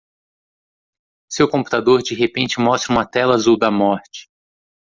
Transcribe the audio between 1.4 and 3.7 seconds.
computador de repente mostra uma tela azul da